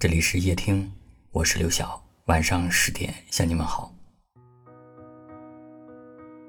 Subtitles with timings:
[0.00, 0.90] 这里是夜听，
[1.30, 2.02] 我是刘晓。
[2.24, 3.94] 晚上十点向你们好。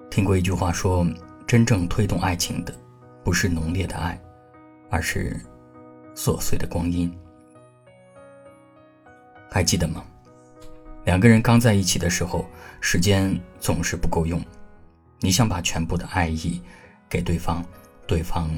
[0.10, 1.06] 听过一句话说，
[1.46, 2.74] 真正推动爱情的，
[3.26, 4.18] 不是浓烈的爱，
[4.90, 5.38] 而是
[6.16, 7.14] 琐碎的光阴。
[9.50, 10.02] 还记得吗？
[11.04, 12.46] 两个人刚在一起的时候，
[12.80, 14.42] 时间总是不够用，
[15.20, 16.62] 你想把全部的爱意
[17.10, 17.62] 给对方，
[18.08, 18.50] 对方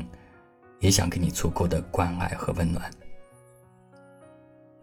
[0.77, 2.87] 也想给你足够的关爱和温暖。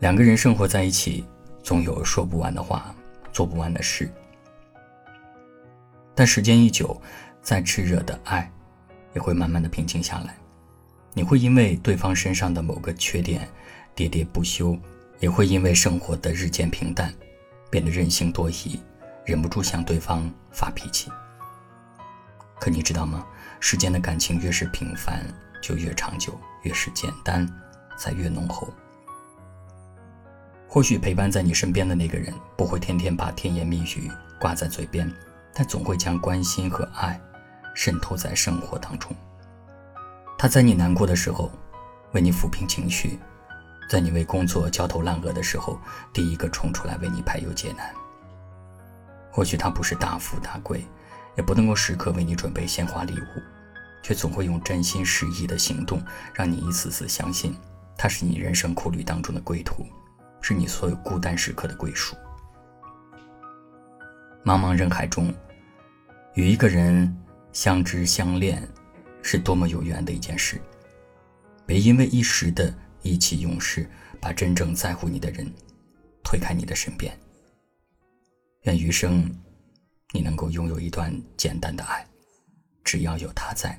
[0.01, 1.27] 两个人生活在一起，
[1.63, 2.95] 总有说不完的话，
[3.33, 4.11] 做不完的事。
[6.15, 6.99] 但时间一久，
[7.43, 8.51] 再炽热的爱，
[9.15, 10.35] 也会慢慢的平静下来。
[11.13, 13.47] 你会因为对方身上的某个缺点
[13.95, 14.75] 喋喋不休，
[15.19, 17.13] 也会因为生活的日渐平淡，
[17.69, 18.81] 变得任性多疑，
[19.27, 21.11] 忍不住向对方发脾气。
[22.59, 23.27] 可你知道吗？
[23.61, 25.27] 世间的感情越是平凡，
[25.63, 26.33] 就越长久；
[26.63, 27.47] 越是简单，
[27.99, 28.73] 才越浓厚。
[30.73, 34.09] 或许陪伴在你身边的那个人不会天天把甜言蜜语
[34.41, 35.13] 挂在嘴边，
[35.53, 37.21] 但总会将关心和爱
[37.75, 39.13] 渗透在生活当中。
[40.39, 41.51] 他在你难过的时候
[42.13, 43.19] 为你抚平情绪，
[43.91, 45.77] 在你为工作焦头烂额的时候
[46.13, 47.93] 第一个冲出来为你排忧解难。
[49.33, 50.87] 或许他不是大富大贵，
[51.37, 53.43] 也不能够时刻为你准备鲜花礼物，
[54.05, 56.01] 却总会用真心实意的行动
[56.33, 57.57] 让你一次次相信，
[57.99, 59.85] 他是你人生苦旅当中的归途。
[60.41, 62.17] 是你所有孤单时刻的归属。
[64.45, 65.33] 茫茫人海中，
[66.35, 67.15] 与一个人
[67.53, 68.67] 相知相恋，
[69.23, 70.61] 是多么有缘的一件事。
[71.67, 73.89] 别因为一时的意气用事，
[74.21, 75.47] 把真正在乎你的人
[76.25, 77.17] 推开你的身边。
[78.63, 79.31] 愿余生，
[80.13, 82.07] 你能够拥有一段简单的爱，
[82.83, 83.79] 只要有他在，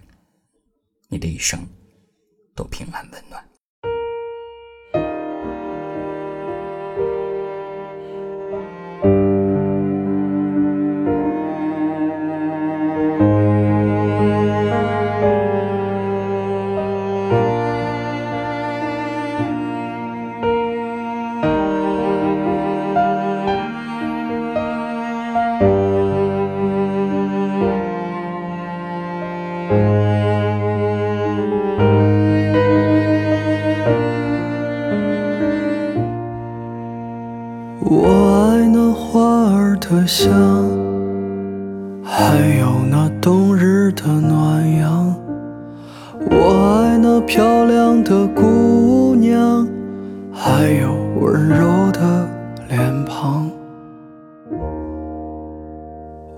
[1.08, 1.68] 你的一生
[2.56, 3.51] 都平安温暖。
[39.92, 40.32] 的香，
[42.02, 45.14] 还有那冬日的暖阳。
[46.30, 49.68] 我爱那漂亮的姑娘，
[50.32, 52.26] 还有温柔的
[52.70, 53.52] 脸庞。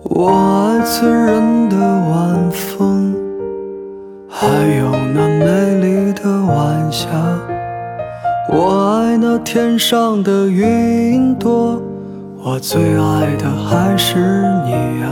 [0.01, 3.13] 我爱醉人的晚风，
[4.27, 4.47] 还
[4.77, 7.07] 有那美丽的晚霞。
[8.49, 11.79] 我爱那天上的云朵，
[12.45, 14.17] 我最爱的还是
[14.65, 15.07] 你呀。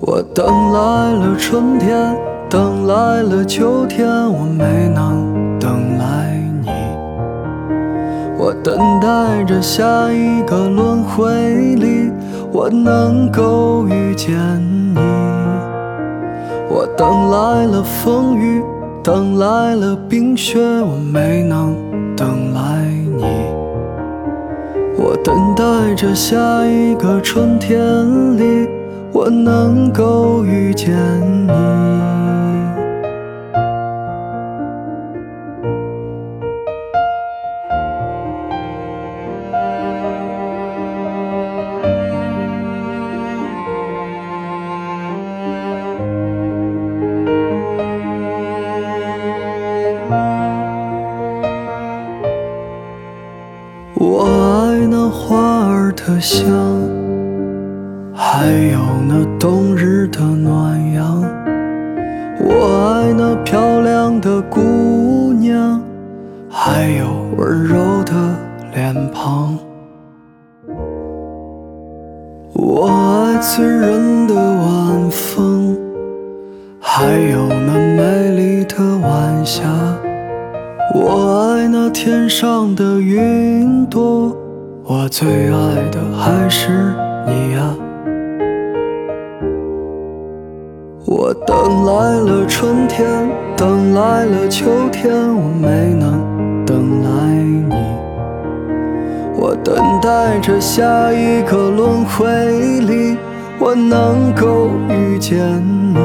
[0.00, 2.16] 我等来了春天，
[2.48, 6.70] 等来了秋天，我没能等来你。
[8.38, 12.10] 我等待着下一个轮回里，
[12.52, 14.34] 我能够遇见
[14.94, 14.98] 你。
[16.70, 18.62] 我等来了风雨。
[19.02, 21.74] 等来了冰雪，我没能
[22.14, 22.82] 等来
[23.16, 23.39] 你。
[24.96, 26.36] 我等待着下
[26.66, 27.78] 一个春天
[28.36, 28.68] 里，
[29.12, 30.94] 我能够遇见
[31.46, 31.89] 你。
[55.10, 56.46] 花儿的香，
[58.14, 58.78] 还有
[59.08, 61.22] 那冬日的暖阳。
[62.42, 65.82] 我爱那漂亮的姑娘，
[66.48, 67.06] 还有
[67.36, 68.12] 温柔的
[68.74, 69.58] 脸庞。
[72.54, 75.76] 我爱醉人的晚风，
[76.80, 79.64] 还有那美丽的晚霞。
[80.94, 84.34] 我爱那天上的云朵，
[84.92, 86.68] 我最爱的还是
[87.24, 87.76] 你呀。
[91.06, 93.06] 我等来了春天，
[93.56, 97.10] 等来了秋天，我没能等来
[97.68, 97.76] 你。
[99.36, 102.26] 我等待着下一个轮回
[102.80, 103.16] 里，
[103.60, 105.38] 我能够遇见
[105.94, 106.00] 你。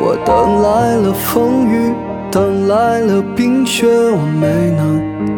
[0.00, 1.92] 我等来了风雨。
[2.30, 5.37] 等来了冰雪，我没能。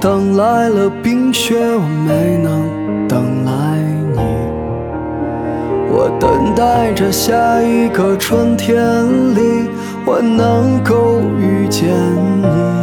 [0.00, 3.52] 等来了冰雪，我没能等来
[4.14, 4.18] 你。
[5.92, 8.82] 我等待着下一个春天
[9.34, 9.68] 里，
[10.06, 11.90] 我能够遇见
[12.40, 12.79] 你。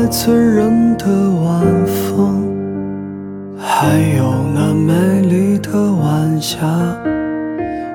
[0.00, 1.04] 我爱醉人的
[1.42, 2.56] 晚风，
[3.58, 6.66] 还有那美丽的晚霞。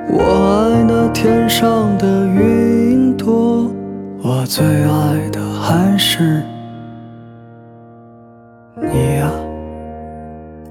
[0.08, 3.72] 我爱那天上的云朵，
[4.22, 6.44] 我最爱的还是
[8.80, 9.32] 你呀。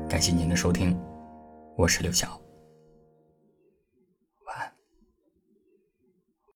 [0.08, 0.96] 感谢您的收听，
[1.75, 2.44] 我是刘晓。